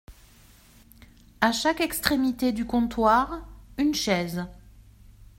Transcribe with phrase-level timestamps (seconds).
[1.41, 3.41] A chaque extrémité du comptoir,
[3.77, 4.47] une chaise.